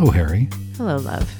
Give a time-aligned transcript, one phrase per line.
[0.00, 0.48] Hello, Harry.
[0.78, 1.30] Hello, love.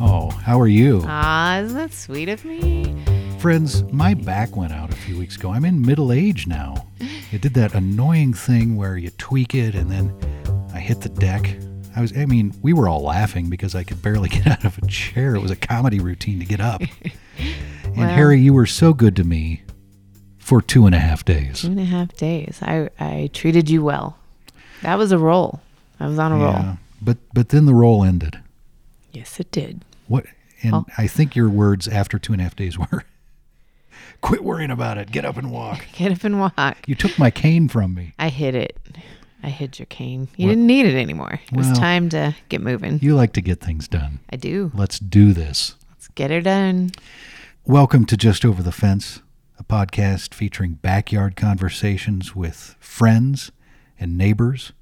[0.00, 1.02] Oh, how are you?
[1.04, 2.92] Ah, isn't that sweet of me?
[3.38, 5.52] Friends, my back went out a few weeks ago.
[5.52, 6.88] I'm in middle age now.
[7.30, 10.12] It did that annoying thing where you tweak it and then
[10.74, 11.56] I hit the deck.
[11.94, 14.76] I was, I mean, we were all laughing because I could barely get out of
[14.76, 15.36] a chair.
[15.36, 16.80] It was a comedy routine to get up.
[17.84, 19.62] and Well- Harry, you were so good to me
[20.36, 21.60] for two and a half days.
[21.60, 22.58] Two and a half days.
[22.60, 24.18] I, I treated you well.
[24.82, 25.60] That was a roll.
[26.00, 26.78] I was on a roll.
[27.04, 28.38] But but then the role ended.
[29.12, 29.84] Yes, it did.
[30.08, 30.24] What?
[30.62, 30.86] And Oh.
[30.96, 33.04] I think your words after two and a half days were,
[34.22, 35.10] "Quit worrying about it.
[35.10, 36.78] Get up and walk." Get up and walk.
[36.86, 38.14] You took my cane from me.
[38.18, 38.78] I hid it.
[39.42, 40.28] I hid your cane.
[40.36, 41.38] You Well- didn't need it anymore.
[41.52, 42.98] It was time to get moving.
[43.02, 44.20] You like to get things done.
[44.30, 44.70] I do.
[44.74, 45.74] Let's do this.
[45.90, 46.92] Let's get her done.
[47.66, 49.20] Welcome to Just Over the Fence,
[49.58, 53.52] a podcast featuring backyard conversations with friends
[54.00, 54.72] and neighbors.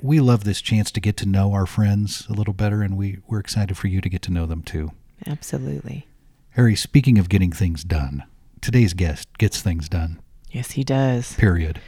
[0.00, 3.18] We love this chance to get to know our friends a little better, and we,
[3.26, 4.92] we're excited for you to get to know them too.
[5.26, 6.06] Absolutely.
[6.50, 8.22] Harry, speaking of getting things done,
[8.60, 11.34] today's guest gets things done, Yes, he does.
[11.34, 11.80] period.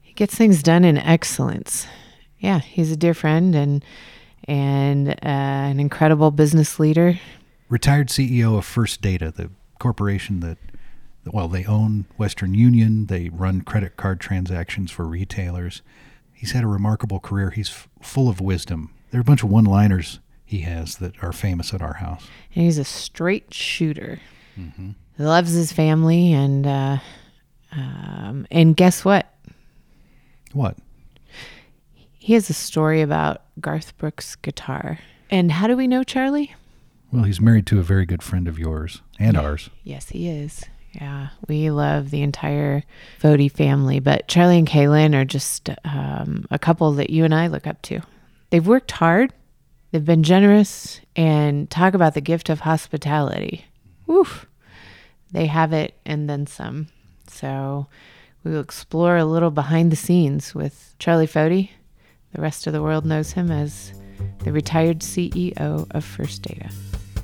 [0.00, 1.86] He gets things done in excellence.
[2.38, 3.84] Yeah, he's a dear friend and
[4.44, 7.18] and uh, an incredible business leader.
[7.68, 10.58] Retired CEO of First Data, the corporation that,
[11.24, 15.80] well, they own Western Union, they run credit card transactions for retailers.
[16.42, 17.50] He's had a remarkable career.
[17.50, 18.92] He's f- full of wisdom.
[19.12, 22.26] There are a bunch of one liners he has that are famous at our house.
[22.52, 24.18] And he's a straight shooter.
[24.56, 26.96] He loves his family and uh,
[27.70, 29.32] um, and guess what?
[30.52, 30.78] What?
[32.18, 34.98] He has a story about Garth Brooks guitar.
[35.30, 36.56] And how do we know Charlie?
[37.12, 39.70] Well, he's married to a very good friend of yours and ours.
[39.84, 40.64] Yes, he is.
[40.92, 42.84] Yeah, we love the entire
[43.18, 47.46] Fote family, but Charlie and Kaylin are just um, a couple that you and I
[47.46, 48.00] look up to.
[48.50, 49.32] They've worked hard,
[49.90, 53.64] they've been generous, and talk about the gift of hospitality.
[54.06, 54.46] Woof.
[55.30, 56.88] They have it and then some.
[57.26, 57.86] So
[58.44, 61.68] we will explore a little behind the scenes with Charlie Fote.
[62.34, 63.94] The rest of the world knows him as
[64.44, 66.70] the retired CEO of First Data.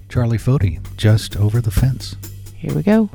[0.08, 2.16] Charlie Fote, just over the fence.
[2.58, 3.08] Here we go.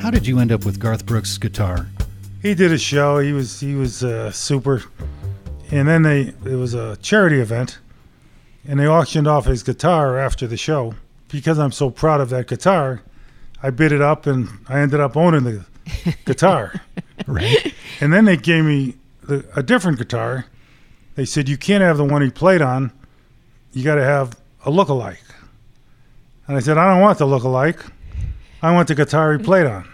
[0.00, 1.86] How did you end up with Garth Brooks' guitar?
[2.40, 3.18] He did a show.
[3.18, 4.82] He was he was uh, super,
[5.70, 7.80] and then they it was a charity event,
[8.66, 10.94] and they auctioned off his guitar after the show.
[11.28, 13.02] Because I'm so proud of that guitar,
[13.62, 15.66] I bid it up, and I ended up owning the
[16.24, 16.80] guitar.
[17.26, 17.74] Right?
[18.00, 20.46] And then they gave me the, a different guitar.
[21.16, 22.90] They said you can't have the one he played on.
[23.72, 25.20] You got to have a look-alike.
[26.48, 27.84] And I said I don't want the look-alike.
[28.62, 29.86] I want the guitar he played on.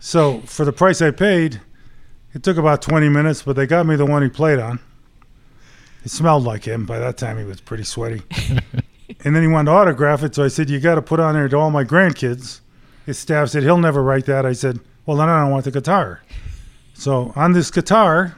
[0.00, 1.60] so for the price I paid,
[2.34, 4.80] it took about 20 minutes, but they got me the one he played on.
[6.04, 6.86] It smelled like him.
[6.86, 8.22] By that time, he was pretty sweaty.
[9.24, 11.34] and then he wanted to autograph it, so I said, "You got to put on
[11.34, 12.60] there to all my grandkids."
[13.04, 15.70] His staff said, "He'll never write that." I said, "Well, then I don't want the
[15.70, 16.22] guitar."
[16.94, 18.36] So on this guitar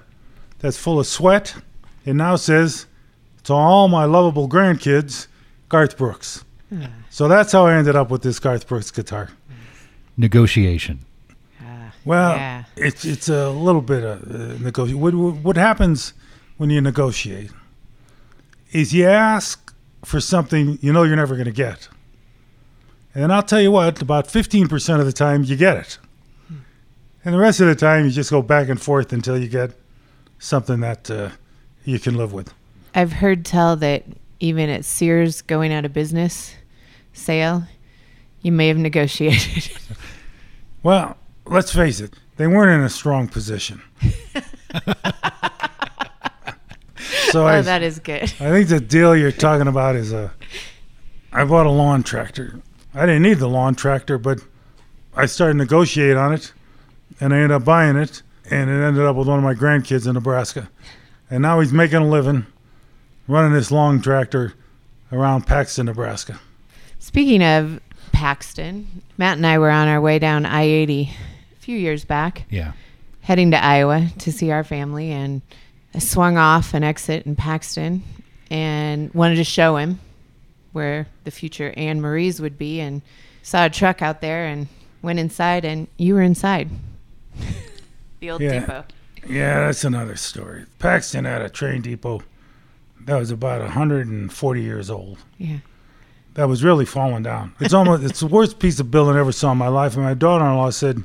[0.59, 1.57] that's full of sweat,
[2.05, 2.87] it now says,
[3.45, 5.27] To all my lovable grandkids,
[5.69, 6.45] Garth Brooks.
[7.11, 9.29] So that's how I ended up with this Garth Brooks guitar.
[10.17, 11.01] Negotiation.
[12.05, 12.65] Well, Yeah.
[12.77, 14.99] it's it's a little bit of uh, negotiate.
[14.99, 16.15] What, what what happens
[16.57, 17.51] when you negotiate
[18.73, 19.73] is you ask
[20.05, 21.89] for something you know you're never going to get,
[23.15, 25.99] and I'll tell you what, about fifteen percent of the time you get it,
[27.25, 29.71] and the rest of the time you just go back and forth until you get
[30.41, 31.29] something that uh,
[31.85, 32.53] you can live with.
[32.97, 34.03] I've heard tell that
[34.41, 36.57] even at Sears going out of business
[37.13, 37.65] sale,
[38.41, 39.71] you may have negotiated.
[40.83, 43.81] Well, let's face it, they weren't in a strong position.
[47.31, 48.25] so oh, I, oh, that is good.
[48.25, 50.33] I think the deal you're talking about is a.
[51.33, 52.61] I bought a lawn tractor.
[52.95, 54.41] I didn't need the lawn tractor, but
[55.15, 56.53] I started to negotiate on it,
[57.21, 60.09] and I ended up buying it, and it ended up with one of my grandkids
[60.09, 60.69] in Nebraska,
[61.31, 62.47] and now he's making a living
[63.29, 64.55] running this long tractor
[65.13, 66.41] around Paxton, Nebraska.
[67.03, 67.81] Speaking of
[68.13, 71.11] Paxton, Matt and I were on our way down I 80
[71.53, 72.73] a few years back, Yeah.
[73.23, 75.43] heading to Iowa to see our family, and
[75.93, 78.05] I swung off an exit in Paxton
[78.53, 79.99] and wanted to show him
[80.71, 83.03] where the future Anne Marie's would be, and
[83.43, 84.69] saw a truck out there and
[85.03, 86.71] went inside, and you were inside.
[88.21, 88.61] the old Yeah.
[88.61, 88.85] depot.
[89.29, 90.67] Yeah, that's another story.
[90.79, 92.23] Paxton had a train depot
[93.07, 95.19] that was about 140 years old.
[95.37, 95.57] Yeah.
[96.35, 97.55] That was really falling down.
[97.61, 99.95] It's almost it's the worst piece of building I ever saw in my life.
[99.95, 101.03] And my daughter-in-law said,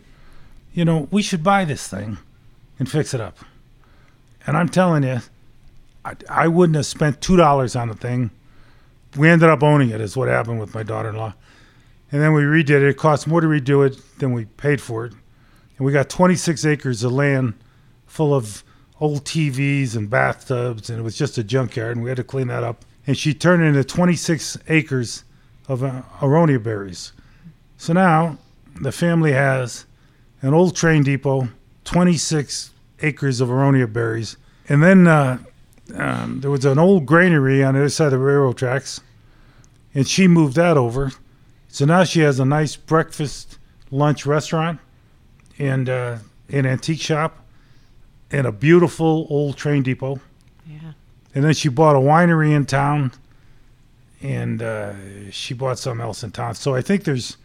[0.74, 2.18] "You know, we should buy this thing
[2.80, 3.38] and fix it up."
[4.46, 5.20] And I'm telling you,
[6.06, 8.32] I, I wouldn't have spent two dollars on the thing.
[9.18, 10.00] We ended up owning it.
[10.02, 11.34] Is what happened with my daughter-in-law,
[12.12, 12.84] and then we redid it.
[12.84, 15.14] It cost more to redo it than we paid for it,
[15.78, 17.54] and we got 26 acres of land
[18.06, 18.64] full of
[19.00, 22.48] old TVs and bathtubs, and it was just a junkyard, and we had to clean
[22.48, 22.84] that up.
[23.08, 25.24] And she turned into 26 acres
[25.68, 27.14] of uh, aronia berries.
[27.78, 28.38] So now
[28.82, 29.86] the family has
[30.42, 31.50] an old train depot,
[31.86, 32.72] 26
[33.02, 34.38] acres of aronia berries,
[34.70, 35.40] and then uh,
[35.96, 39.02] um, there was an old granary on the other side of the railroad tracks,
[39.94, 41.12] and she moved that over.
[41.70, 43.58] So now she has a nice breakfast,
[43.92, 44.80] lunch restaurant,
[45.58, 46.18] and uh,
[46.50, 47.46] an antique shop,
[48.32, 50.20] and a beautiful old train depot.
[50.68, 50.92] Yeah.
[51.38, 53.12] And then she bought a winery in town,
[54.24, 56.56] and uh, she bought something else in town.
[56.56, 57.38] So I think there's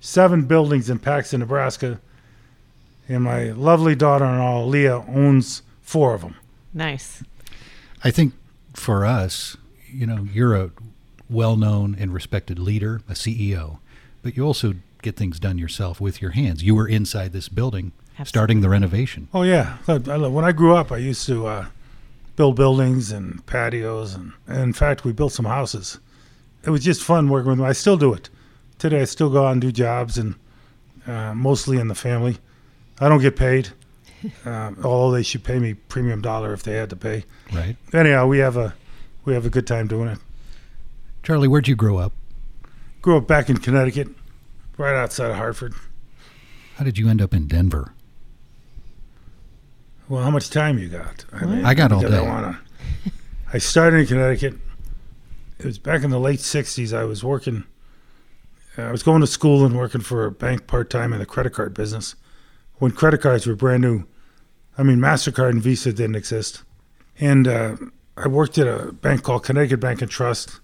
[0.00, 2.00] seven buildings in Paxton, Nebraska,
[3.06, 6.36] and my lovely daughter-in-law Leah owns four of them.
[6.72, 7.22] Nice.
[8.02, 8.32] I think
[8.72, 9.58] for us,
[9.92, 10.70] you know, you're a
[11.28, 13.76] well-known and respected leader, a CEO,
[14.22, 16.62] but you also get things done yourself with your hands.
[16.62, 17.92] You were inside this building
[18.24, 19.28] starting the renovation.
[19.34, 21.66] Oh yeah, I- I- when I grew up, I used to uh,
[22.36, 25.98] build buildings and patios, and, and in fact, we built some houses.
[26.64, 27.66] It was just fun working with them.
[27.66, 28.30] I still do it
[28.78, 29.02] today.
[29.02, 30.34] I still go out and do jobs, and
[31.06, 32.38] uh, mostly in the family.
[33.00, 33.70] I don't get paid,
[34.46, 37.24] uh, although they should pay me premium dollar if they had to pay.
[37.52, 37.76] Right.
[37.92, 38.74] Anyhow, we have a
[39.24, 40.18] we have a good time doing it.
[41.22, 42.12] Charlie, where'd you grow up?
[43.00, 44.08] Grew up back in Connecticut,
[44.76, 45.74] right outside of Hartford.
[46.76, 47.92] How did you end up in Denver?
[50.08, 51.24] Well, how much time you got?
[51.32, 52.28] I got all because I day.
[52.28, 52.60] wanna.
[53.52, 54.54] I started in Connecticut.
[55.58, 56.96] It was back in the late '60s.
[56.96, 57.64] I was working.
[58.76, 61.52] I was going to school and working for a bank part time in the credit
[61.54, 62.16] card business.
[62.78, 64.04] When credit cards were brand new,
[64.76, 66.64] I mean Mastercard and Visa didn't exist,
[67.18, 67.76] and uh,
[68.16, 70.60] I worked at a bank called Connecticut Bank and Trust.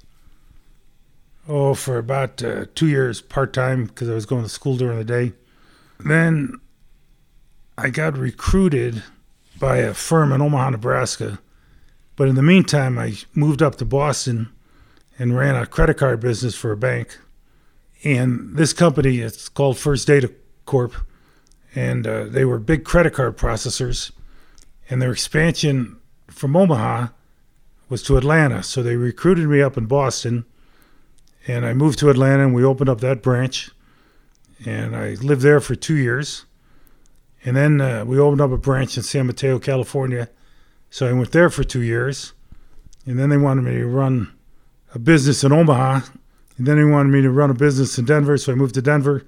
[1.49, 4.99] Oh, for about uh, two years part time because I was going to school during
[4.99, 5.33] the day.
[5.99, 6.61] Then
[7.79, 9.03] I got recruited
[9.61, 11.39] by a firm in Omaha, Nebraska.
[12.17, 14.49] But in the meantime, I moved up to Boston
[15.19, 17.19] and ran a credit card business for a bank.
[18.03, 20.33] And this company, it's called First Data
[20.65, 20.95] Corp,
[21.75, 24.11] and uh, they were big credit card processors.
[24.89, 25.99] And their expansion
[26.29, 27.09] from Omaha
[27.91, 28.63] was to Atlanta.
[28.63, 30.47] So they recruited me up in Boston,
[31.47, 33.71] and I moved to Atlanta, and we opened up that branch.
[34.65, 36.47] And I lived there for two years.
[37.45, 40.29] And then uh, we opened up a branch in San Mateo, California.
[40.91, 42.33] So I went there for two years.
[43.07, 44.33] And then they wanted me to run
[44.95, 46.01] a business in Omaha.
[46.59, 48.37] And then they wanted me to run a business in Denver.
[48.37, 49.25] So I moved to Denver.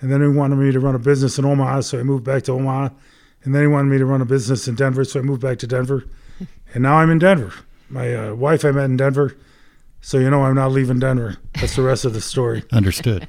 [0.00, 1.80] And then they wanted me to run a business in Omaha.
[1.80, 2.90] So I moved back to Omaha.
[3.42, 5.04] And then they wanted me to run a business in Denver.
[5.04, 6.04] So I moved back to Denver.
[6.74, 7.54] And now I'm in Denver.
[7.88, 9.34] My uh, wife I met in Denver.
[10.02, 11.38] So you know I'm not leaving Denver.
[11.54, 12.64] That's the rest of the story.
[12.70, 13.28] Understood.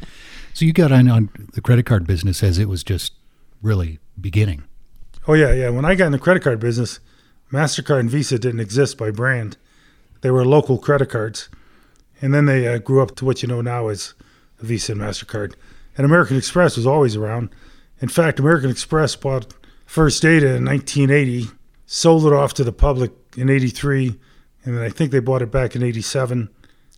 [0.54, 3.12] so you got in on the credit card business as it was just
[3.62, 4.64] really beginning.
[5.26, 5.68] Oh yeah, yeah.
[5.70, 7.00] When I got in the credit card business,
[7.52, 9.56] Mastercard and Visa didn't exist by brand;
[10.22, 11.48] they were local credit cards,
[12.20, 14.14] and then they uh, grew up to what you know now as
[14.60, 15.54] Visa and Mastercard.
[15.96, 17.50] And American Express was always around.
[18.00, 19.52] In fact, American Express bought
[19.84, 21.48] First Data in 1980,
[21.84, 24.16] sold it off to the public in '83,
[24.64, 26.48] and then I think they bought it back in '87,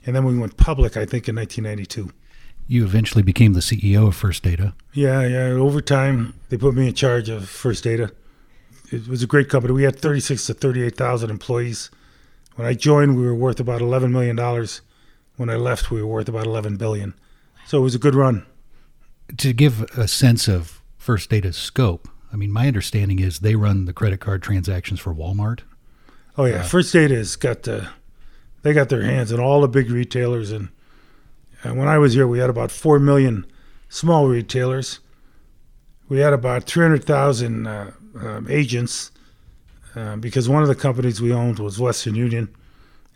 [0.07, 2.13] and then we went public, I think, in 1992.
[2.73, 4.73] You eventually became the CEO of First Data.
[4.95, 5.49] Yeah, yeah.
[5.49, 8.11] Over time, they put me in charge of First Data.
[8.91, 9.75] It was a great company.
[9.75, 11.91] We had 36 to 38,000 employees.
[12.55, 14.81] When I joined, we were worth about 11 million dollars.
[15.37, 17.13] When I left, we were worth about 11 billion.
[17.67, 18.47] So it was a good run.
[19.37, 23.85] To give a sense of First Data's scope, I mean, my understanding is they run
[23.85, 25.61] the credit card transactions for Walmart.
[26.39, 27.91] Oh yeah, uh, First Data has got the,
[28.63, 30.51] they got their hands on all the big retailers.
[30.51, 30.71] And,
[31.63, 33.47] and when I was here, we had about four million
[33.89, 35.01] small retailers.
[36.09, 37.91] We had about 300,000 uh,
[38.21, 39.11] um, agents
[39.95, 42.55] uh, because one of the companies we owned was Western Union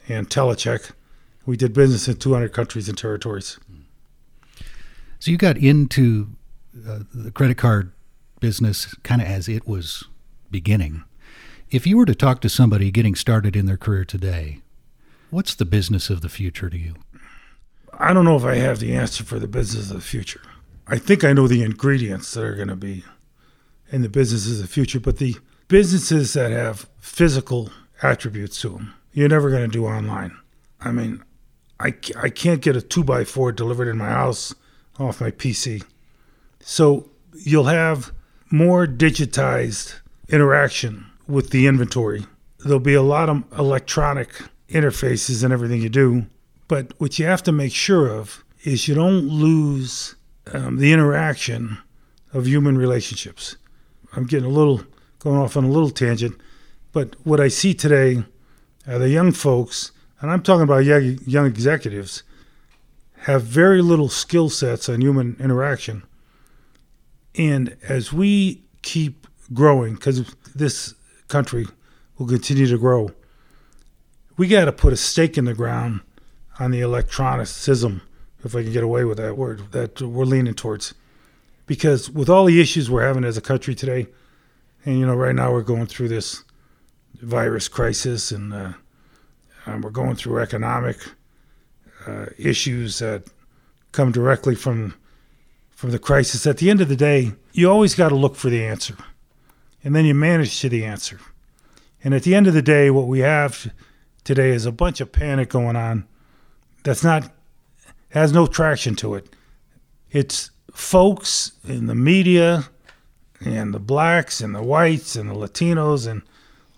[0.09, 0.93] and Telecheck.
[1.45, 3.59] We did business in 200 countries and territories.
[5.19, 6.29] So you got into
[6.87, 7.93] uh, the credit card
[8.41, 10.05] business kind of as it was
[10.51, 11.05] beginning.
[11.71, 14.61] If you were to talk to somebody getting started in their career today,
[15.31, 16.95] what's the business of the future to you?
[17.99, 20.43] I don't know if I have the answer for the business of the future.
[20.87, 23.05] I think I know the ingredients that are going to be
[23.91, 25.37] in the businesses of the future, but the
[25.69, 27.71] businesses that have physical
[28.03, 30.37] attributes to them, you're never going to do online.
[30.81, 31.23] I mean,
[31.81, 34.55] I, I can't get a two by four delivered in my house
[34.99, 35.85] off my PC.
[36.61, 38.13] So you'll have
[38.51, 39.95] more digitized
[40.29, 42.27] interaction with the inventory.
[42.61, 44.31] there'll be a lot of electronic
[44.69, 46.27] interfaces and everything you do.
[46.69, 50.17] But what you have to make sure of is you don't lose
[50.53, 51.79] um, the interaction
[52.33, 53.57] of human relationships.
[54.15, 54.83] I'm getting a little
[55.19, 56.41] going off on a little tangent,
[56.93, 58.25] but what I see today
[58.87, 62.23] are the young folks, and I'm talking about young, young executives,
[63.21, 66.03] have very little skill sets on human interaction.
[67.35, 70.95] And as we keep growing, because this
[71.29, 71.67] country
[72.19, 73.11] will continue to grow,
[74.37, 76.01] we got to put a stake in the ground
[76.59, 78.01] on the electronicism,
[78.45, 80.95] if I can get away with that word, that we're leaning towards.
[81.67, 84.07] Because with all the issues we're having as a country today,
[84.85, 86.45] and you know, right now we're going through this
[87.21, 88.73] virus crisis, and, uh,
[89.81, 90.97] we're going through economic
[92.07, 93.25] uh, issues that
[93.91, 94.95] come directly from
[95.71, 96.47] from the crisis.
[96.47, 98.97] At the end of the day, you always got to look for the answer,
[99.83, 101.21] and then you manage to the answer.
[102.03, 103.73] And at the end of the day, what we have
[104.25, 106.07] today is a bunch of panic going on
[106.87, 107.33] that's not
[108.11, 109.35] has no traction to it.
[110.13, 112.69] It's folks in the media
[113.45, 116.23] and the blacks and the whites and the Latinos and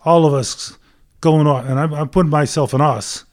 [0.07, 0.79] all of us
[1.21, 1.67] going on.
[1.67, 3.27] And I'm, I'm putting myself in us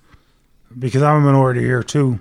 [0.78, 2.20] because I'm a minority here too.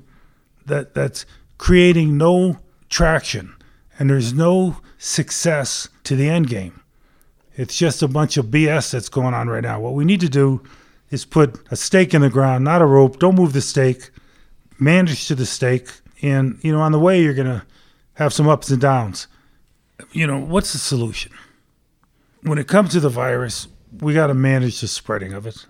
[0.67, 1.27] That that's
[1.59, 3.57] creating no traction
[3.99, 6.81] and there's no success to the end game.
[7.57, 9.81] It's just a bunch of BS that's going on right now.
[9.81, 10.63] What we need to do
[11.11, 13.19] is put a stake in the ground, not a rope.
[13.19, 14.11] Don't move the stake.
[14.79, 15.89] Manage to the stake.
[16.23, 17.65] And, you know, on the way, you're going to
[18.15, 19.27] have some ups and downs.
[20.13, 21.33] You know, what's the solution?
[22.43, 23.69] When it comes to the virus,
[24.01, 25.67] we got to manage the spreading of it.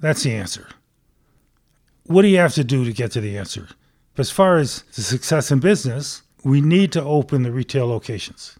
[0.00, 0.68] That's the answer.
[2.04, 3.68] What do you have to do to get to the answer?
[4.14, 8.58] But as far as the success in business, we need to open the retail locations.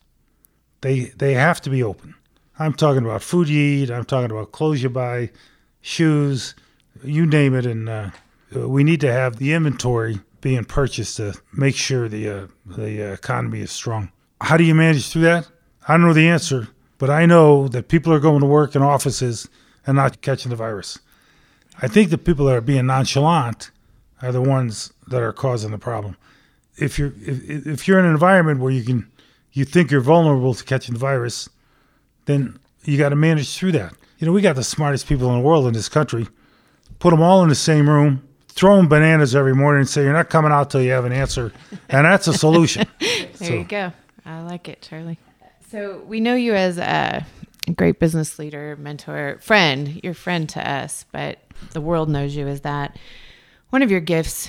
[0.81, 2.15] They they have to be open.
[2.59, 3.91] I'm talking about food you eat.
[3.91, 5.31] I'm talking about clothes you buy,
[5.81, 6.55] shoes,
[7.03, 7.67] you name it.
[7.67, 8.11] And uh,
[8.53, 13.61] we need to have the inventory being purchased to make sure the uh, the economy
[13.61, 14.11] is strong.
[14.41, 15.49] How do you manage through that?
[15.87, 18.83] I don't know the answer, but I know that people are going to work in
[18.83, 19.49] offices
[19.87, 20.99] and not catching the virus.
[21.81, 23.71] I think the people that are being nonchalant
[24.23, 26.17] are the ones that are causing the problem.
[26.77, 29.11] If you're if, if you're in an environment where you can
[29.53, 31.49] you think you're vulnerable to catching the virus,
[32.27, 33.95] then you got to manage through that.
[34.19, 36.29] You know, we got the smartest people in the world in this country.
[36.99, 38.28] Put them all in the same room,
[38.59, 41.13] throw them bananas every morning, and say you're not coming out till you have an
[41.13, 41.53] answer,
[41.89, 42.87] and that's a solution.
[42.99, 43.55] there so.
[43.55, 43.93] you go.
[44.27, 45.19] I like it, Charlie.
[45.71, 47.25] So we know you as a
[47.77, 50.01] great business leader, mentor, friend.
[50.03, 51.39] You're friend to us, but
[51.73, 52.99] the world knows you as that.
[53.71, 54.49] One of your gifts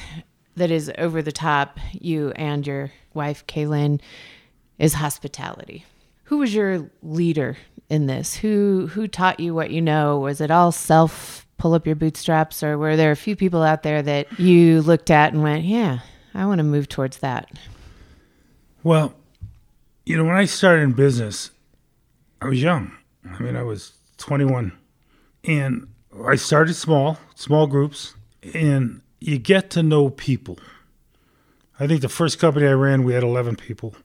[0.55, 4.01] that is over the top, you and your wife, Kaylin,
[4.79, 5.85] is hospitality.
[6.25, 7.57] Who was your leader
[7.89, 8.35] in this?
[8.37, 10.19] Who who taught you what you know?
[10.19, 13.83] Was it all self pull up your bootstraps or were there a few people out
[13.83, 15.99] there that you looked at and went, "Yeah,
[16.33, 17.51] I want to move towards that?"
[18.83, 19.13] Well,
[20.05, 21.51] you know, when I started in business,
[22.41, 22.91] I was young.
[23.29, 24.71] I mean, I was 21.
[25.43, 25.87] And
[26.25, 28.15] I started small, small groups,
[28.53, 30.57] and you get to know people.
[31.79, 33.95] I think the first company I ran, we had 11 people.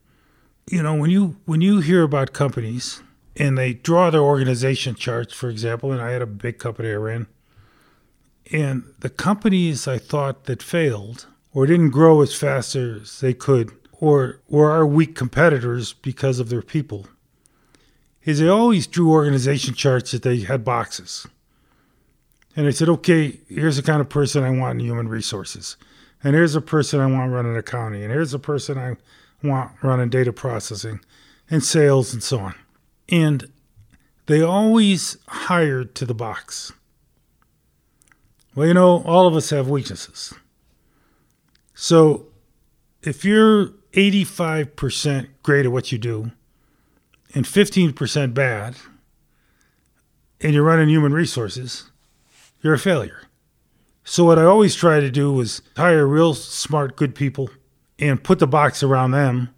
[0.70, 3.02] You know, when you when you hear about companies
[3.37, 6.94] and they draw their organization charts, for example, and I had a big company I
[6.94, 7.26] ran,
[8.52, 13.70] and the companies I thought that failed or didn't grow as fast as they could
[13.92, 17.06] or were our weak competitors because of their people
[18.24, 21.26] is they always drew organization charts that they had boxes.
[22.56, 25.76] And I said, okay, here's the kind of person I want in human resources.
[26.22, 28.02] And here's a person I want running accounting.
[28.02, 28.96] And here's a person I
[29.46, 31.00] want running data processing
[31.50, 32.54] and sales and so on.
[33.08, 33.50] And
[34.26, 36.72] they always hired to the box.
[38.54, 40.32] Well, you know, all of us have weaknesses.
[41.75, 42.26] So
[43.02, 46.30] if you're 85% great at what you do
[47.34, 48.76] and 15% bad,
[50.40, 51.90] and you're running human resources,
[52.62, 53.23] you're a failure.
[54.04, 57.50] So what I always try to do was hire real smart, good people
[57.99, 59.54] and put the box around them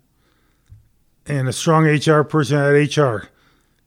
[1.26, 3.28] and a strong HR person at HR.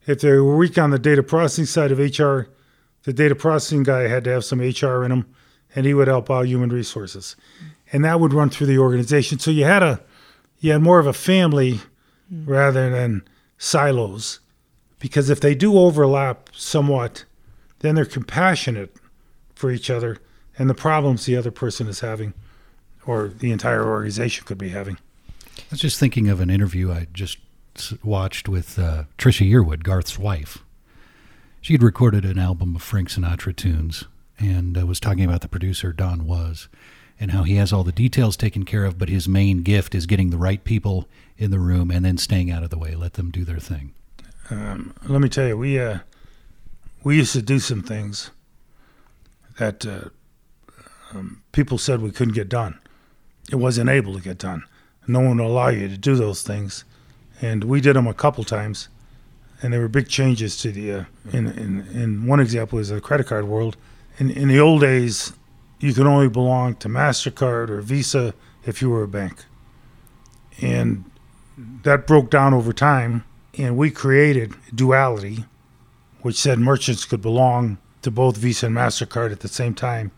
[0.05, 2.49] If they're weak on the data processing side of HR,
[3.03, 5.25] the data processing guy had to have some HR in him
[5.75, 7.35] and he would help out human resources.
[7.91, 9.39] And that would run through the organization.
[9.39, 10.01] So you had a
[10.59, 11.79] you had more of a family
[12.31, 12.47] mm.
[12.47, 13.23] rather than
[13.57, 14.39] silos.
[14.99, 17.23] Because if they do overlap somewhat,
[17.79, 18.93] then they're compassionate
[19.55, 20.17] for each other
[20.57, 22.33] and the problems the other person is having
[23.05, 24.97] or the entire organization could be having.
[25.57, 27.37] I was just thinking of an interview I just
[28.03, 30.63] watched with uh, Trisha Yearwood, Garth's wife.
[31.61, 34.05] She had recorded an album of Frank Sinatra tunes
[34.39, 36.69] and uh, was talking about the producer, Don Was,
[37.19, 40.05] and how he has all the details taken care of, but his main gift is
[40.05, 43.13] getting the right people in the room and then staying out of the way, let
[43.13, 43.93] them do their thing.
[44.49, 45.99] Um, let me tell you, we uh,
[47.03, 48.31] we used to do some things
[49.57, 50.09] that uh,
[51.13, 52.79] um, people said we couldn't get done.
[53.51, 54.63] It wasn't able to get done.
[55.07, 56.83] No one would allow you to do those things,
[57.41, 58.87] and we did them a couple times,
[59.61, 60.91] and there were big changes to the.
[60.91, 63.77] Uh, in, in in one example is the credit card world.
[64.17, 65.33] In in the old days,
[65.79, 68.33] you could only belong to Mastercard or Visa
[68.65, 69.45] if you were a bank,
[70.61, 71.05] and
[71.83, 73.23] that broke down over time,
[73.57, 75.45] and we created duality,
[76.21, 80.11] which said merchants could belong to both Visa and Mastercard at the same time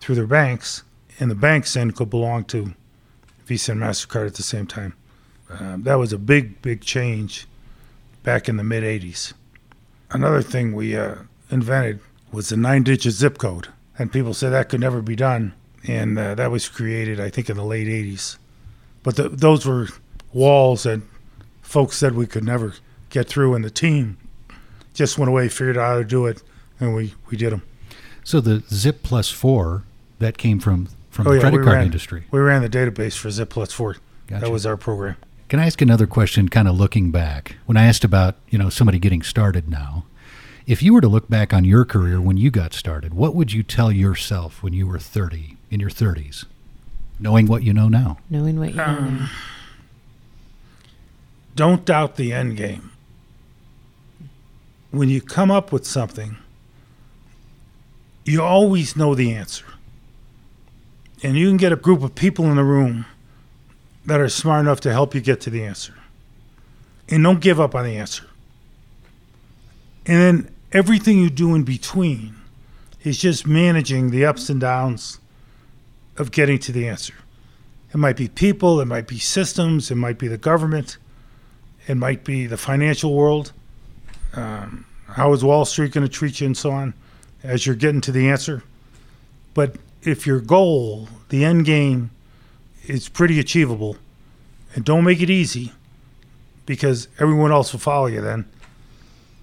[0.00, 0.84] through their banks,
[1.18, 2.74] and the banks then could belong to
[3.46, 4.94] Visa and Mastercard at the same time.
[5.50, 7.46] Um, that was a big, big change
[8.24, 9.32] back in the mid 80s.
[10.10, 11.16] Another thing we uh,
[11.50, 12.00] invented
[12.32, 13.68] was the nine digit zip code.
[13.96, 15.54] And people said that could never be done.
[15.86, 18.38] And uh, that was created, I think, in the late 80s.
[19.04, 19.88] But the, those were
[20.32, 21.00] walls that
[21.62, 22.74] folks said we could never
[23.10, 23.54] get through.
[23.54, 24.16] And the team
[24.94, 26.42] just went away, figured out how to do it,
[26.80, 27.62] and we, we did them.
[28.24, 29.84] So the Zip Plus 4,
[30.18, 32.24] that came from, from Oh, the yeah, credit card ran- industry.
[32.30, 33.96] We ran the database for Zip Plus 4.
[34.26, 34.40] Gotcha.
[34.40, 35.16] That was our program.
[35.54, 37.54] Can I ask another question, kind of looking back?
[37.64, 40.04] When I asked about, you know, somebody getting started now,
[40.66, 43.52] if you were to look back on your career when you got started, what would
[43.52, 46.46] you tell yourself when you were 30, in your 30s,
[47.20, 48.18] knowing what you know now?
[48.28, 48.84] Knowing what you know.
[48.84, 49.30] Um, now.
[51.54, 52.90] don't doubt the end game.
[54.90, 56.36] When you come up with something,
[58.24, 59.66] you always know the answer.
[61.22, 63.06] And you can get a group of people in the room
[64.06, 65.94] that are smart enough to help you get to the answer.
[67.08, 68.24] And don't give up on the answer.
[70.06, 72.34] And then everything you do in between
[73.02, 75.18] is just managing the ups and downs
[76.16, 77.14] of getting to the answer.
[77.92, 80.98] It might be people, it might be systems, it might be the government,
[81.86, 83.52] it might be the financial world.
[84.34, 86.94] Um, how is Wall Street going to treat you, and so on,
[87.42, 88.64] as you're getting to the answer.
[89.52, 92.10] But if your goal, the end game,
[92.86, 93.96] is pretty achievable,
[94.74, 95.72] and don't make it easy,
[96.66, 98.20] because everyone else will follow you.
[98.20, 98.46] Then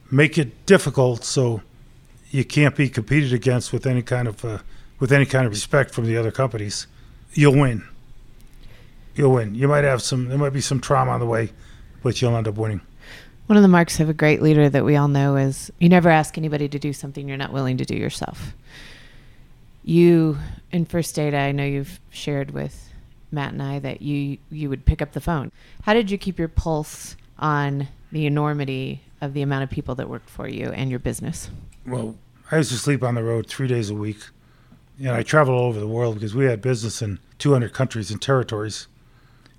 [0.09, 1.61] make it difficult so
[2.29, 4.59] you can't be competed against with any kind of uh,
[4.99, 6.87] with any kind of respect from the other companies.
[7.33, 7.83] You'll win.
[9.15, 9.55] You'll win.
[9.55, 10.29] You might have some.
[10.29, 11.51] There might be some trauma on the way,
[12.03, 12.81] but you'll end up winning.
[13.47, 16.09] One of the marks of a great leader that we all know is you never
[16.09, 18.53] ask anybody to do something you're not willing to do yourself.
[19.83, 20.37] You,
[20.71, 22.90] in First Data, I know you've shared with
[23.31, 25.51] Matt and I that you you would pick up the phone.
[25.83, 30.09] How did you keep your pulse on the enormity of the amount of people that
[30.09, 31.49] worked for you and your business?
[31.85, 32.15] Well,
[32.51, 34.19] I used to sleep on the road three days a week,
[34.99, 38.21] and I traveled all over the world because we had business in 200 countries and
[38.21, 38.87] territories.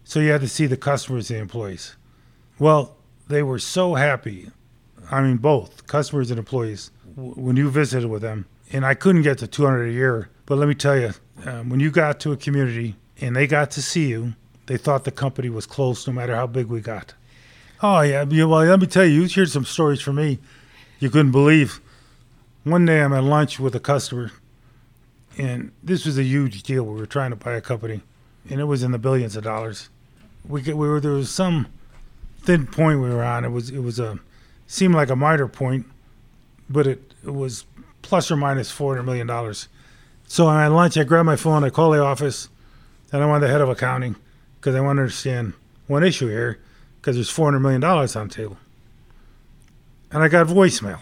[0.05, 1.97] So you had to see the customers and the employees.
[2.59, 2.97] Well,
[3.29, 4.51] they were so happy.
[5.11, 8.47] I mean, both customers and employees when you visited with them.
[8.73, 11.13] And I couldn't get to 200 a year, but let me tell you,
[11.45, 14.35] um, when you got to a community and they got to see you,
[14.67, 17.15] they thought the company was close no matter how big we got.
[17.83, 20.39] Oh yeah, well let me tell you, you heard some stories from me
[21.03, 21.81] you couldn't believe.
[22.63, 24.31] One day I'm at lunch with a customer,
[25.37, 26.85] and this was a huge deal.
[26.85, 28.03] We were trying to buy a company,
[28.49, 29.89] and it was in the billions of dollars.
[30.47, 31.67] We we were there was some
[32.43, 33.45] thin point we were on.
[33.45, 34.21] It was it was a
[34.69, 35.87] seemed like a minor point,
[36.71, 37.65] but it, it was
[38.03, 39.67] plus or minus four hundred million dollars.
[40.29, 40.97] So I'm at lunch.
[40.97, 41.65] I grab my phone.
[41.65, 42.49] I call the office,
[43.12, 44.16] and I want the head of accounting
[44.59, 45.53] because I want to understand
[45.87, 46.59] one issue here
[47.01, 48.57] because there's four hundred million dollars on the table,
[50.11, 51.01] and I got voicemail.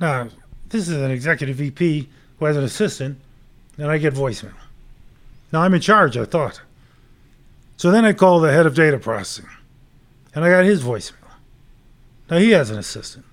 [0.00, 0.28] Now
[0.70, 3.18] this is an executive VP who has an assistant,
[3.76, 4.54] and I get voicemail.
[5.52, 6.16] Now I'm in charge.
[6.16, 6.62] I thought.
[7.76, 9.48] So then I call the head of data processing,
[10.34, 11.16] and I got his voicemail.
[12.30, 13.26] Now he has an assistant.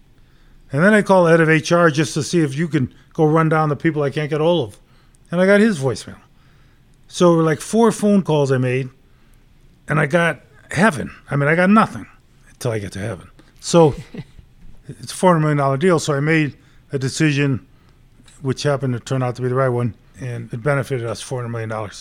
[0.71, 3.25] And then I call the head of HR just to see if you can go
[3.25, 4.79] run down the people I can't get hold of.
[5.31, 6.19] And I got his voicemail.
[7.08, 8.89] So like four phone calls I made,
[9.88, 10.41] and I got
[10.72, 11.15] heaven.
[11.30, 12.06] I mean, I got nothing
[12.50, 13.30] until I get to heaven.
[13.60, 13.96] So
[14.88, 16.00] it's a $400 million deal.
[16.00, 16.58] So I made
[16.91, 17.65] a decision,
[18.41, 21.50] which happened to turn out to be the right one, and it benefited us $400
[21.50, 21.91] million.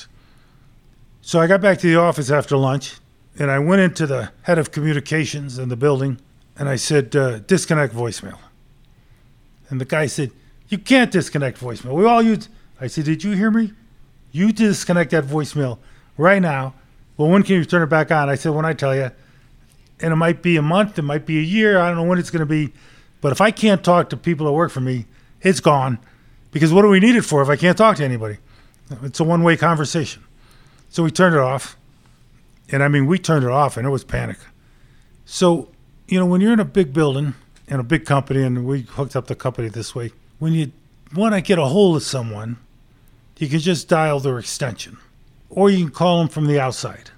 [1.22, 2.96] So I got back to the office after lunch,
[3.38, 6.20] and I went into the head of communications in the building,
[6.58, 8.38] and I said, uh, disconnect voicemail.
[9.68, 10.30] And the guy said,
[10.68, 11.94] You can't disconnect voicemail.
[11.94, 12.48] We all use.
[12.80, 13.72] I said, Did you hear me?
[14.36, 15.78] You disconnect that voicemail
[16.18, 16.74] right now.
[17.16, 18.28] Well, when can you turn it back on?
[18.28, 19.10] I said, When I tell you.
[19.98, 21.78] And it might be a month, it might be a year.
[21.78, 22.74] I don't know when it's going to be,
[23.22, 25.06] But if I can't talk to people that work for me,
[25.40, 25.98] it's gone.
[26.50, 28.36] Because what do we need it for if I can't talk to anybody?
[29.02, 30.22] It's a one way conversation.
[30.90, 31.78] So we turned it off.
[32.70, 34.36] And I mean, we turned it off and it was panic.
[35.24, 35.70] So,
[36.08, 37.34] you know, when you're in a big building
[37.68, 40.72] in a big company, and we hooked up the company this way, when you
[41.14, 42.58] want to get a hold of someone,
[43.38, 44.98] you can just dial their extension
[45.50, 47.10] or you can call them from the outside.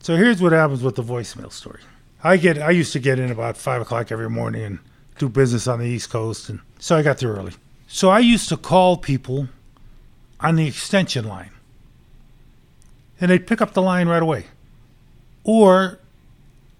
[0.00, 1.80] So here's what happens with the voicemail story.
[2.24, 4.78] I get I used to get in about five o'clock every morning and
[5.18, 7.52] do business on the East Coast, and so I got there early.
[7.88, 9.48] So I used to call people
[10.40, 11.50] on the extension line,
[13.20, 14.46] and they'd pick up the line right away,
[15.44, 15.98] or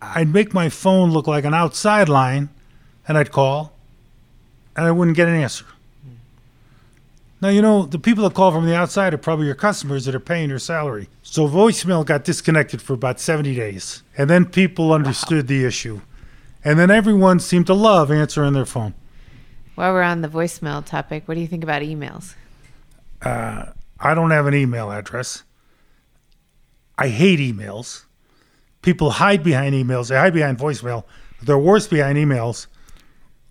[0.01, 2.49] I'd make my phone look like an outside line,
[3.07, 3.73] and I'd call,
[4.77, 5.67] and I wouldn't get an answer.
[7.43, 10.15] Now, you know, the people that call from the outside are probably your customers that
[10.15, 11.09] are paying your salary.
[11.23, 14.05] So voicemail got disconnected for about 70 days.
[14.17, 16.03] And then people understood the issue.
[16.65, 18.95] And then everyone seemed to love answering their phone.
[19.75, 22.37] While we're on the voicemail topic, what do you think about emails?
[23.21, 25.43] Uh, I don't have an email address.
[26.97, 28.05] I hate emails.
[28.83, 30.11] People hide behind emails.
[30.11, 31.03] They hide behind voicemail.
[31.43, 32.69] They're worse behind emails.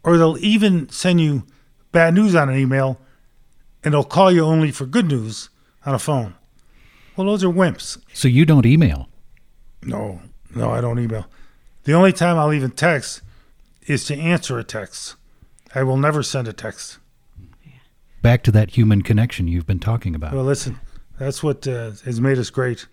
[0.02, 1.44] Or they'll even send you
[1.92, 2.98] bad news on an email
[3.84, 5.50] and they'll call you only for good news
[5.86, 6.36] on a phone.
[7.16, 7.98] Well, those are wimps.
[8.14, 9.10] So you don't email?
[9.84, 10.22] No,
[10.56, 11.26] no, I don't email.
[11.84, 13.22] The only time I'll even text
[13.88, 15.16] is to answer a text.
[15.74, 17.00] I will never send a text.
[18.22, 20.34] Back to that human connection you've been talking about.
[20.34, 20.80] Well, listen,
[21.18, 22.88] that's what uh, has made us great.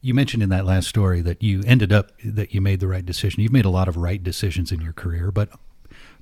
[0.00, 3.04] You mentioned in that last story that you ended up that you made the right
[3.04, 3.42] decision.
[3.42, 5.50] You've made a lot of right decisions in your career, but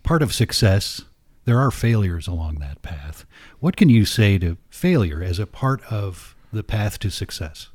[0.03, 1.03] part of success
[1.49, 3.25] there are failures along that path.
[3.59, 7.71] What can you say to failure as a part of the path to success?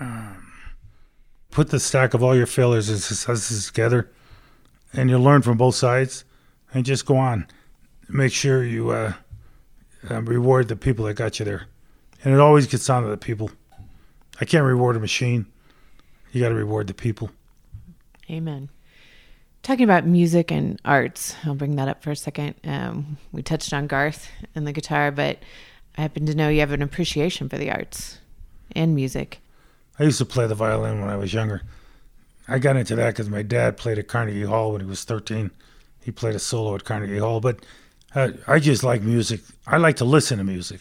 [0.00, 0.50] Um,
[1.50, 4.10] put the stack of all your failures and successes together,
[4.94, 6.24] and you'll learn from both sides,
[6.72, 7.46] and just go on.
[8.08, 9.12] Make sure you uh,
[10.10, 11.66] uh, reward the people that got you there,
[12.24, 13.50] and it always gets down to the people.
[14.40, 15.44] I can't reward a machine.
[16.32, 17.30] You got to reward the people.
[18.30, 18.70] Amen.
[19.62, 22.56] Talking about music and arts, I'll bring that up for a second.
[22.64, 25.38] Um, we touched on Garth and the guitar, but
[25.96, 28.18] I happen to know you have an appreciation for the arts
[28.74, 29.40] and music.
[30.00, 31.62] I used to play the violin when I was younger.
[32.48, 35.52] I got into that because my dad played at Carnegie Hall when he was 13.
[36.00, 37.64] He played a solo at Carnegie Hall, but
[38.16, 39.42] uh, I just like music.
[39.64, 40.80] I like to listen to music.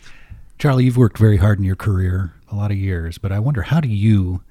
[0.57, 3.61] Charlie, you've worked very hard in your career, a lot of years, but I wonder
[3.61, 4.41] how do you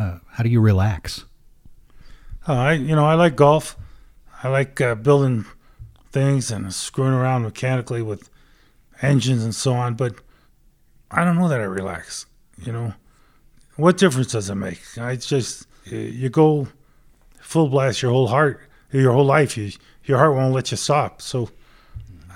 [0.00, 1.26] uh, how do you relax?
[2.48, 3.76] Uh, I you know I like golf.
[4.42, 5.44] I like uh, building
[6.10, 8.28] things and screwing around mechanically with
[9.00, 9.94] engines and so on.
[9.94, 10.16] But
[11.10, 12.26] I don't know that I relax.
[12.64, 12.94] You know,
[13.76, 14.80] what difference does it make?
[14.98, 16.68] I just you go
[17.40, 19.56] full blast your whole heart, your whole life.
[19.56, 19.70] You,
[20.04, 21.22] your heart won't let you stop.
[21.22, 21.48] So,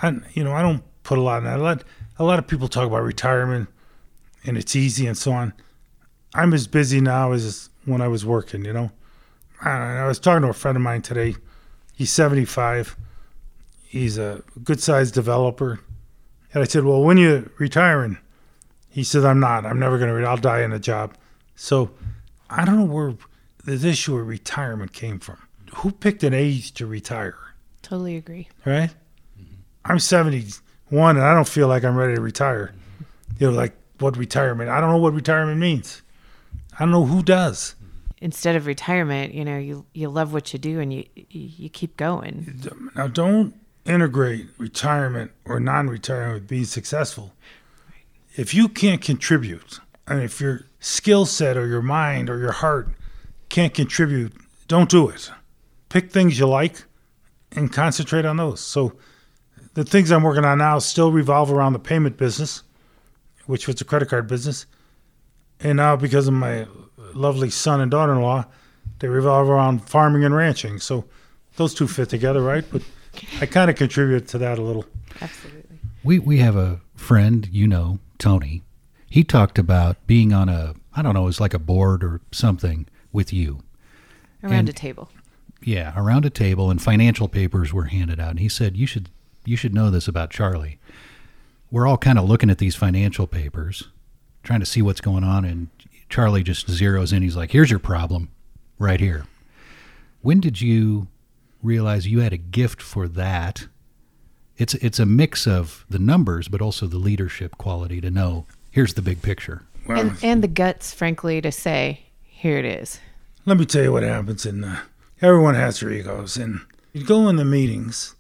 [0.03, 1.59] I you know I don't put a lot in that.
[1.59, 1.83] A lot,
[2.19, 3.69] a lot of people talk about retirement
[4.45, 5.53] and it's easy and so on.
[6.33, 8.65] I'm as busy now as when I was working.
[8.65, 8.91] You know.
[9.61, 11.37] I, I was talking to a friend of mine today.
[11.95, 12.97] He's 75.
[13.85, 15.81] He's a good sized developer.
[16.53, 18.19] And I said, Well, when you retiring?
[18.89, 19.67] He said, I'm not.
[19.67, 21.15] I'm never going to, re- I'll die in a job.
[21.55, 21.91] So
[22.49, 23.15] I don't know where
[23.65, 25.39] this issue of retirement came from.
[25.77, 27.37] Who picked an age to retire?
[27.83, 28.49] Totally agree.
[28.65, 28.91] Right?
[29.85, 32.73] I'm 71 and I don't feel like I'm ready to retire.
[33.39, 34.71] You know, like what retirement?
[34.71, 36.03] I don't know what retirement means.
[36.79, 37.75] I don't know who does
[38.27, 41.97] instead of retirement, you know, you you love what you do and you you keep
[41.97, 42.61] going.
[42.97, 47.35] Now, don't integrate retirement or non-retirement with being successful.
[48.35, 52.89] If you can't contribute, and if your skill set or your mind or your heart
[53.49, 54.33] can't contribute,
[54.67, 55.31] don't do it.
[55.89, 56.83] Pick things you like
[57.53, 58.61] and concentrate on those.
[58.61, 58.95] So,
[59.75, 62.65] the things I'm working on now still revolve around the payment business,
[63.47, 64.67] which was a credit card business.
[65.61, 66.67] And now, because of my
[67.15, 68.47] lovely son and daughter in law,
[68.99, 70.79] they revolve around farming and ranching.
[70.79, 71.05] So
[71.57, 72.65] those two fit together, right?
[72.71, 72.83] But
[73.41, 74.85] I kind of contribute to that a little.
[75.21, 75.79] Absolutely.
[76.05, 78.63] We we have a friend, you know, Tony.
[79.09, 82.21] He talked about being on a I don't know, it was like a board or
[82.33, 83.63] something with you.
[84.43, 85.11] Around and, a table.
[85.63, 88.31] Yeah, around a table and financial papers were handed out.
[88.31, 89.11] And he said, You should
[89.45, 90.79] you should know this about Charlie.
[91.71, 93.89] We're all kind of looking at these financial papers,
[94.43, 95.69] trying to see what's going on and
[96.09, 97.23] Charlie just zeroes in.
[97.23, 98.31] He's like, here's your problem
[98.79, 99.27] right here.
[100.23, 101.09] When did you
[101.63, 103.67] realize you had a gift for that?
[104.57, 108.95] It's, it's a mix of the numbers, but also the leadership quality to know here's
[108.95, 109.63] the big picture.
[109.87, 113.01] Well, and, and the guts, frankly, to say, here it is.
[113.45, 114.45] Let me tell you what happens.
[114.47, 114.77] And uh,
[115.23, 116.37] everyone has their egos.
[116.37, 116.61] And
[116.93, 118.17] You go in the meetings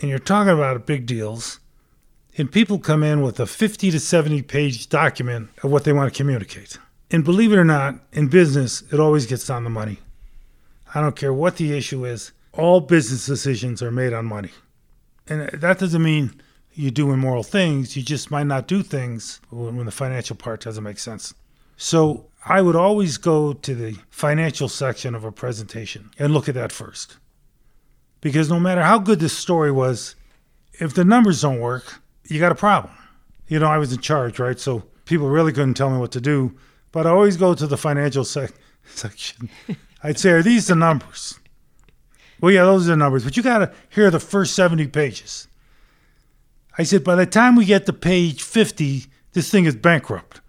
[0.00, 1.60] and you're talking about big deals,
[2.36, 6.12] and people come in with a 50 to 70 page document of what they want
[6.12, 6.78] to communicate.
[7.12, 9.98] And believe it or not, in business, it always gets on the money.
[10.94, 14.50] I don't care what the issue is, all business decisions are made on money.
[15.28, 16.40] And that doesn't mean
[16.74, 20.82] you do immoral things, you just might not do things when, the financial part doesn't
[20.82, 21.34] make sense.
[21.76, 26.54] So I would always go to the financial section of a presentation and look at
[26.54, 27.18] that first.
[28.20, 30.14] Because no matter how good this story was,
[30.74, 32.94] if the numbers don't work, you got a problem.
[33.48, 34.58] You know, I was in charge, right?
[34.58, 36.56] So people really couldn't tell me what to do.
[36.92, 38.52] But I always go to the financial sec-
[38.86, 39.48] section.
[40.02, 41.38] I'd say, Are these the numbers?
[42.40, 45.48] Well, yeah, those are the numbers, but you got to hear the first 70 pages.
[46.76, 50.40] I said, By the time we get to page 50, this thing is bankrupt.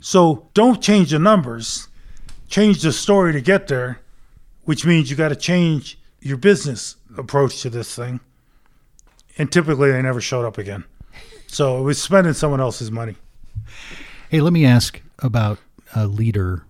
[0.00, 1.88] So don't change the numbers,
[2.48, 4.00] change the story to get there,
[4.64, 8.20] which means you got to change your business approach to this thing.
[9.38, 10.84] And typically they never showed up again.
[11.46, 13.16] So it was spending someone else's money.
[14.28, 15.58] Hey, let me ask about
[15.94, 16.66] a leader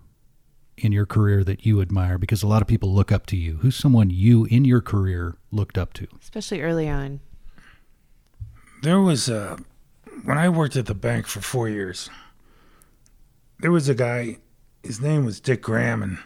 [0.76, 3.56] in your career that you admire because a lot of people look up to you.
[3.58, 6.06] Who's someone you in your career looked up to?
[6.20, 7.20] Especially early on.
[8.82, 9.58] There was a,
[10.24, 12.10] when I worked at the bank for four years,
[13.60, 14.38] there was a guy,
[14.82, 16.18] his name was Dick Graham, and,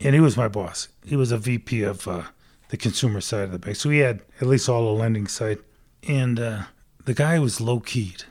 [0.00, 0.88] and he was my boss.
[1.04, 2.22] He was a VP of uh,
[2.68, 3.76] the consumer side of the bank.
[3.76, 5.58] So he had at least all the lending side.
[6.06, 6.62] And uh,
[7.04, 8.24] the guy was low keyed,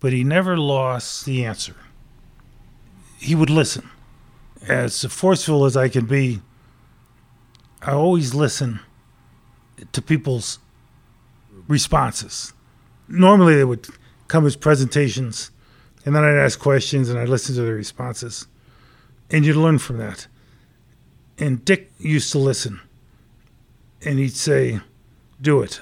[0.00, 1.76] but he never lost the answer.
[3.24, 3.88] He would listen.
[4.68, 6.42] As forceful as I can be,
[7.80, 8.80] I always listen
[9.92, 10.58] to people's
[11.66, 12.52] responses.
[13.08, 13.88] Normally, they would
[14.28, 15.50] come as presentations,
[16.04, 18.46] and then I'd ask questions and I'd listen to their responses.
[19.30, 20.26] And you'd learn from that.
[21.38, 22.78] And Dick used to listen,
[24.04, 24.80] and he'd say,
[25.40, 25.80] Do it.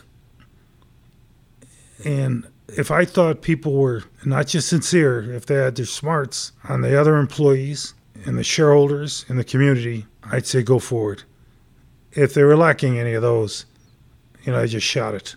[2.04, 6.80] And if I thought people were not just sincere, if they had their smarts on
[6.80, 7.94] the other employees
[8.26, 11.22] and the shareholders and the community, I'd say go forward.
[12.12, 13.66] If they were lacking any of those,
[14.44, 15.36] you know, I just shot it.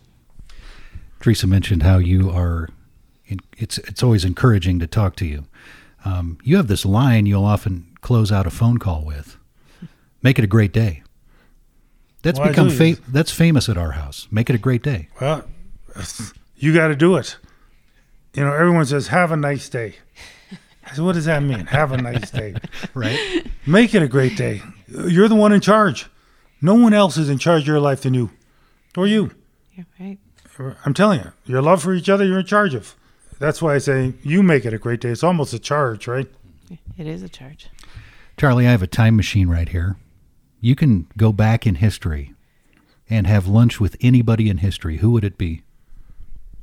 [1.19, 2.69] Teresa mentioned how you are.
[3.57, 5.45] It's it's always encouraging to talk to you.
[6.03, 9.37] Um, you have this line you'll often close out a phone call with.
[10.21, 11.01] Make it a great day.
[12.21, 14.27] That's Well, become fa- that's famous at our house.
[14.29, 15.09] Make it a great day.
[15.19, 15.45] Well,
[16.65, 17.37] you got to do it.
[18.33, 19.95] You know, everyone says, have a nice day.
[20.83, 21.67] I said, what does that mean?
[21.67, 22.55] Have a nice day.
[22.93, 23.45] Right?
[23.67, 24.61] Make it a great day.
[24.87, 26.07] You're the one in charge.
[26.61, 28.31] No one else is in charge of your life than you
[28.95, 29.31] or you.
[29.75, 30.17] Yeah, right.
[30.85, 32.95] I'm telling you, your love for each other, you're in charge of.
[33.37, 35.09] That's why I say you make it a great day.
[35.09, 36.27] It's almost a charge, right?
[36.97, 37.67] It is a charge.
[38.37, 39.97] Charlie, I have a time machine right here.
[40.61, 42.33] You can go back in history
[43.09, 44.97] and have lunch with anybody in history.
[44.97, 45.64] Who would it be?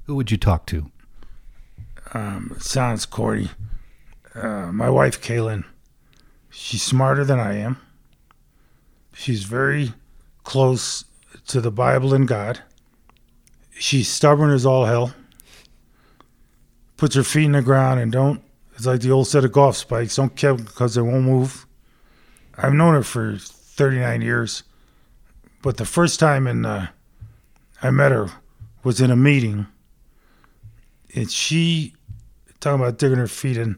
[0.04, 0.90] Who would you talk to?
[2.12, 3.50] Um, sounds corny.
[4.34, 5.64] Uh, my wife, Kaylin,
[6.50, 7.78] she's smarter than I am.
[9.14, 9.92] She's very
[10.44, 11.04] close
[11.48, 12.60] to the Bible and God.
[13.70, 15.14] She's stubborn as all hell.
[16.96, 18.42] Puts her feet in the ground and don't.
[18.74, 20.16] It's like the old set of golf spikes.
[20.16, 21.66] Don't kick because they won't move.
[22.56, 24.62] I've known her for 39 years,
[25.62, 26.88] but the first time in uh,
[27.82, 28.30] I met her
[28.84, 29.66] was in a meeting,
[31.14, 31.94] and she
[32.62, 33.77] talking about digging her feet in.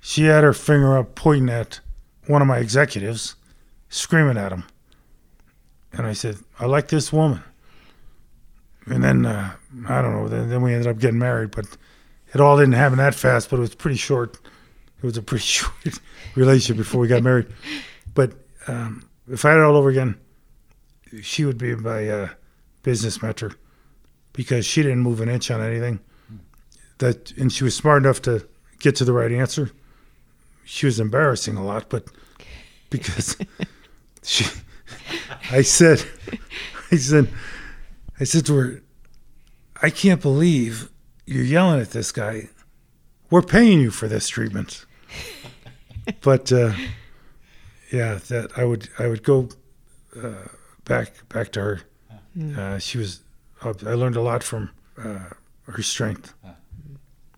[0.00, 1.80] She had her finger up, pointing at
[2.26, 3.34] one of my executives,
[3.88, 4.64] screaming at him.
[5.92, 7.42] And I said, "I like this woman."
[8.86, 9.52] And then uh,
[9.88, 10.28] I don't know.
[10.28, 11.66] Then, then we ended up getting married, but
[12.32, 13.48] it all didn't happen that fast.
[13.50, 14.38] But it was pretty short.
[14.98, 15.72] It was a pretty short
[16.34, 17.46] relationship before we got married.
[18.14, 18.32] But
[18.66, 20.16] um, if I had it all over again,
[21.22, 22.28] she would be my uh,
[22.82, 23.52] business mentor
[24.32, 26.00] because she didn't move an inch on anything.
[26.98, 28.46] That and she was smart enough to
[28.78, 29.70] get to the right answer.
[30.64, 32.06] She was embarrassing a lot, but
[32.90, 33.36] because
[34.22, 34.44] she,
[35.50, 36.04] I said,
[36.90, 37.28] I said,
[38.18, 38.82] I said to her,
[39.82, 40.90] I can't believe
[41.26, 42.48] you're yelling at this guy.
[43.30, 44.86] We're paying you for this treatment.
[46.20, 46.72] but uh,
[47.92, 49.48] yeah, that I would I would go
[50.16, 50.48] uh,
[50.84, 51.80] back back to her.
[52.56, 53.20] Uh, she was
[53.62, 55.30] I learned a lot from uh,
[55.66, 56.34] her strength.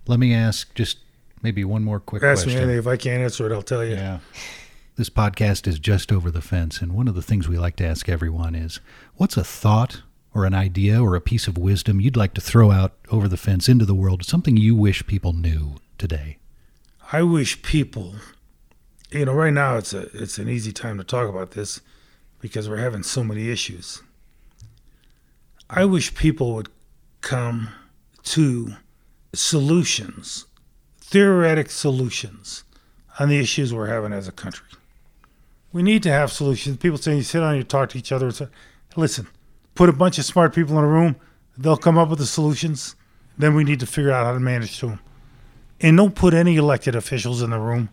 [0.06, 0.98] Let me ask just
[1.42, 2.58] maybe one more quick Ask question.
[2.58, 2.78] me anything.
[2.78, 3.94] If I can't answer it, I'll tell you.
[3.94, 4.18] Yeah.
[4.96, 7.86] This podcast is just over the fence, and one of the things we like to
[7.86, 8.80] ask everyone is
[9.16, 12.70] what's a thought or an idea or a piece of wisdom you'd like to throw
[12.70, 16.38] out over the fence into the world, something you wish people knew today?
[17.12, 18.14] I wish people,
[19.10, 21.80] you know, right now it's a it's an easy time to talk about this
[22.40, 24.02] because we're having so many issues.
[25.68, 26.68] I wish people would
[27.20, 27.68] come
[28.24, 28.76] to
[29.32, 30.46] solutions,
[31.00, 32.64] theoretic solutions
[33.18, 34.66] on the issues we're having as a country.
[35.72, 36.78] We need to have solutions.
[36.78, 38.26] People say you sit down, you talk to each other.
[38.26, 38.48] And say,
[38.96, 39.26] Listen,
[39.74, 41.16] put a bunch of smart people in a room,
[41.58, 42.96] they'll come up with the solutions.
[43.38, 45.00] Then we need to figure out how to manage to them.
[45.80, 47.90] And don't put any elected officials in the room.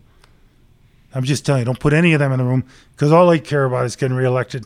[1.14, 3.38] I'm just telling you, don't put any of them in the room because all they
[3.38, 4.64] care about is getting reelected.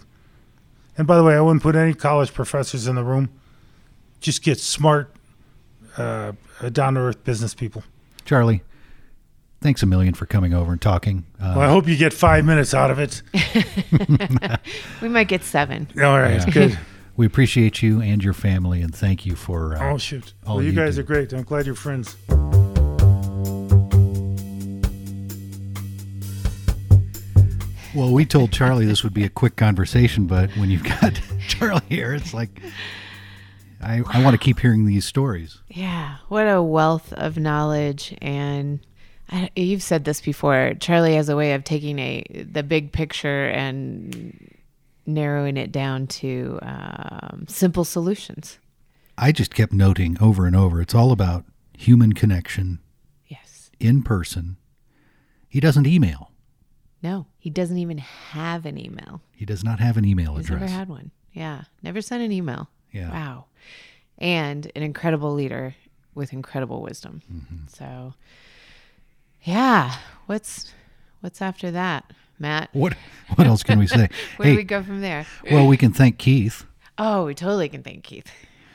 [0.97, 3.29] And by the way, I wouldn't put any college professors in the room.
[4.21, 5.15] Just get smart,
[5.97, 6.33] uh,
[6.73, 7.83] down to earth business people.
[8.25, 8.63] Charlie,
[9.61, 11.25] thanks a million for coming over and talking.
[11.41, 13.23] Uh, Well, I hope you get five minutes out of it.
[15.03, 15.89] We might get seven.
[15.97, 16.51] All right, Yeah.
[16.51, 16.79] good.
[17.17, 19.77] we appreciate you and your family, and thank you for.
[19.77, 20.35] Uh, Oh shoot!
[20.47, 21.01] all well, you, you guys do.
[21.01, 21.33] are great.
[21.33, 22.17] I'm glad you're friends.
[27.95, 31.81] Well, we told Charlie this would be a quick conversation, but when you've got Charlie
[31.89, 32.61] here, it's like
[33.83, 35.59] I, I want to keep hearing these stories.
[35.69, 38.81] Yeah, what a wealth of knowledge and
[39.31, 40.73] I, you've said this before.
[40.81, 44.57] Charlie has a way of taking a the big picture and
[45.07, 48.59] narrowing it down to um, simple solutions.
[49.17, 51.45] I just kept noting over and over it's all about
[51.77, 52.81] human connection
[53.27, 53.71] Yes.
[53.79, 54.57] in person.
[55.49, 56.33] He doesn't email.
[57.03, 59.21] No, he doesn't even have an email.
[59.33, 60.63] He does not have an email He's address.
[60.63, 61.11] never had one.
[61.33, 62.69] Yeah, never sent an email.
[62.93, 63.11] Yeah.
[63.11, 63.45] Wow.
[64.19, 65.75] And an incredible leader
[66.15, 67.23] with incredible wisdom.
[67.33, 67.67] Mm-hmm.
[67.69, 68.15] So,
[69.43, 69.95] yeah,
[70.27, 70.73] what's
[71.21, 72.71] what's after that, Matt?
[72.73, 72.95] What
[73.37, 74.09] what else can we say?
[74.37, 75.27] Where hey, do we go from there?
[75.51, 76.65] well, we can thank Keith.
[76.99, 78.27] Oh, we totally can thank Keith.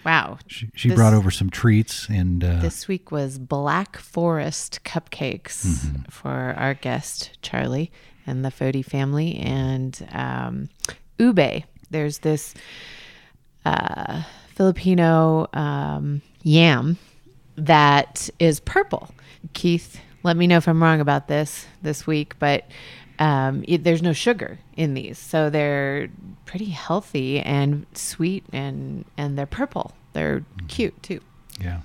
[0.05, 0.37] Wow.
[0.47, 5.65] She, she This- brought over some treats and uh, This week was Black Forest cupcakes
[5.65, 6.01] Mm-hmm.
[6.09, 7.91] for our guest, Charlie,
[8.25, 10.69] and the Fote family, and um,
[11.17, 11.63] ube.
[11.89, 12.53] There's this
[13.65, 14.23] uh,
[14.55, 16.97] Filipino um, yam
[17.55, 19.09] that is purple.
[19.53, 22.65] Keith, let me know if I'm wrong about this this week, but
[23.19, 26.09] um, it, there's no sugar in these, so they're
[26.45, 29.93] pretty healthy and sweet, and and they're purple.
[30.13, 31.19] They're cute too.
[31.61, 31.81] yeah.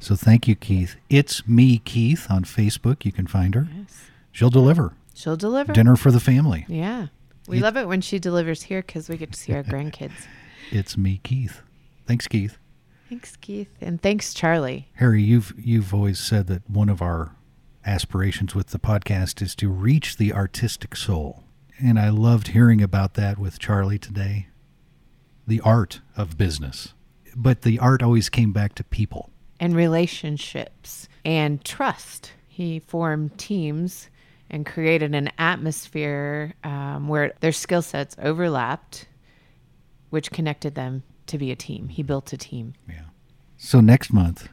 [0.00, 0.96] So thank you, Keith.
[1.08, 3.04] It's me, Keith, on Facebook.
[3.04, 3.68] You can find her.
[3.76, 4.06] Yes.
[4.32, 5.72] She'll deliver She'll deliver.
[5.72, 6.64] dinner for the family.
[6.68, 7.06] Yeah.
[7.46, 10.26] We love it when she delivers here because we get to see our grandkids.
[10.72, 11.60] It's me, Keith.
[12.06, 12.56] Thanks, Keith.
[13.10, 13.68] Thanks, Keith.
[13.82, 14.88] And thanks, Charlie.
[14.94, 17.36] Harry, you've you've always said that one of our
[17.84, 21.44] aspirations with the podcast is to reach the artistic soul.
[21.78, 24.46] And I loved hearing about that with Charlie today.
[25.46, 26.94] The art of business.
[27.36, 29.28] But the art always came back to people.
[29.60, 32.32] And relationships and trust.
[32.48, 34.08] He formed teams
[34.48, 39.06] and created an atmosphere um, where their skill sets overlapped,
[40.12, 41.88] which connected them to be a team.
[41.88, 42.74] He built a team.
[42.86, 43.04] Yeah.
[43.56, 44.48] So next month,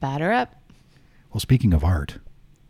[0.00, 0.56] Batter up.
[1.32, 2.18] well speaking of art,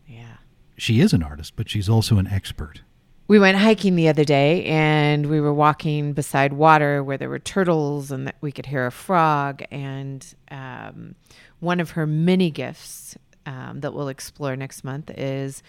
[0.07, 0.37] Yeah.
[0.77, 2.81] she is an artist, but she's also an expert.
[3.27, 7.39] We went hiking the other day and we were walking beside water where there were
[7.39, 9.63] turtles and that we could hear a frog.
[9.71, 11.15] And um,
[11.61, 15.63] one of her many gifts um, that we'll explore next month is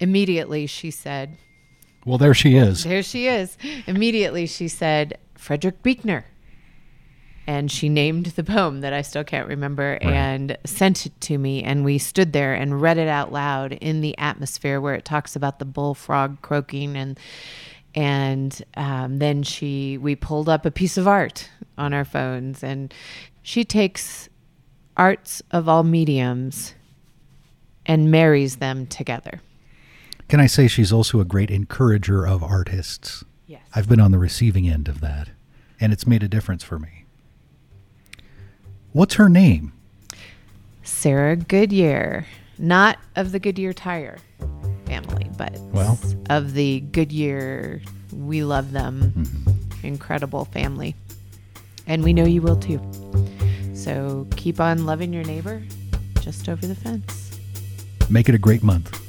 [0.00, 1.36] immediately she said,
[2.04, 2.84] Well, there she is.
[2.84, 3.58] There she is.
[3.88, 6.24] Immediately she said, Frederick Buechner.
[7.46, 11.62] And she named the poem that I still can't remember and sent it to me.
[11.62, 15.36] And we stood there and read it out loud in the atmosphere where it talks
[15.36, 16.96] about the bullfrog croaking.
[16.96, 17.20] And
[17.94, 22.64] and um, then she we pulled up a piece of art on our phones.
[22.64, 22.92] And
[23.42, 24.28] she takes
[24.96, 26.74] arts of all mediums
[27.86, 29.40] and marries them together.
[30.28, 33.22] Can I say she's also a great encourager of artists?
[33.46, 33.62] Yes.
[33.72, 35.28] I've been on the receiving end of that,
[35.80, 37.04] and it's made a difference for me.
[38.92, 39.72] What's her name?
[40.82, 42.26] Sarah Goodyear,
[42.58, 44.18] not of the Goodyear tire
[44.86, 45.98] family, but Well.
[46.30, 49.86] of the Goodyear, we love them, mm-hmm.
[49.86, 50.94] incredible family.
[51.86, 52.80] And we know you will too.
[53.74, 55.62] So keep on loving your neighbor
[56.20, 57.38] just over the fence.
[58.08, 59.00] Make it a great month.